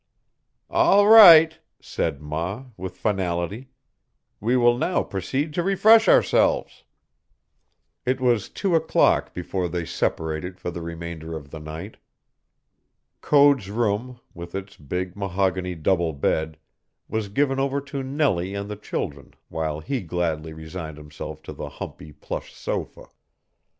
"All 0.71 1.07
right," 1.07 1.59
said 1.79 2.23
ma, 2.23 2.65
with 2.75 2.97
finality; 2.97 3.69
"we 4.39 4.57
will 4.57 4.75
now 4.75 5.03
proceed 5.03 5.53
to 5.53 5.61
refresh 5.61 6.09
ourselves." 6.09 6.83
It 8.03 8.19
was 8.19 8.49
two 8.49 8.73
o'clock 8.73 9.31
before 9.31 9.67
they 9.69 9.85
separated 9.85 10.59
for 10.59 10.71
the 10.71 10.81
remainder 10.81 11.37
of 11.37 11.51
the 11.51 11.59
night. 11.59 11.97
Code's 13.21 13.69
room, 13.69 14.19
with 14.33 14.55
its 14.55 14.75
big 14.75 15.15
mahogany 15.15 15.75
double 15.75 16.13
bed, 16.13 16.57
was 17.07 17.29
given 17.29 17.59
over 17.59 17.79
to 17.81 18.01
Nellie 18.01 18.55
and 18.55 18.71
the 18.71 18.77
children 18.77 19.35
while 19.49 19.81
he 19.81 20.01
gladly 20.01 20.51
resigned 20.51 20.97
himself 20.97 21.43
to 21.43 21.53
the 21.53 21.69
humpy 21.69 22.11
plush 22.11 22.51
sofa. 22.55 23.05